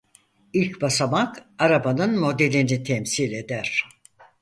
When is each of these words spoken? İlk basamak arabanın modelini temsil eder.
İlk 0.53 0.81
basamak 0.81 1.43
arabanın 1.59 2.19
modelini 2.19 2.83
temsil 2.83 3.31
eder. 3.31 3.85